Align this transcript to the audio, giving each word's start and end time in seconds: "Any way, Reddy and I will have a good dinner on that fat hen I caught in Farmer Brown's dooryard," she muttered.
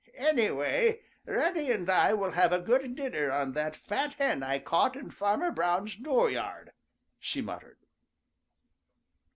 "Any 0.17 0.49
way, 0.49 1.01
Reddy 1.27 1.69
and 1.71 1.87
I 1.87 2.15
will 2.15 2.31
have 2.31 2.51
a 2.51 2.59
good 2.59 2.95
dinner 2.95 3.29
on 3.31 3.51
that 3.53 3.75
fat 3.75 4.15
hen 4.15 4.41
I 4.41 4.57
caught 4.57 4.95
in 4.95 5.11
Farmer 5.11 5.51
Brown's 5.51 5.95
dooryard," 5.95 6.71
she 7.19 7.39
muttered. 7.43 7.77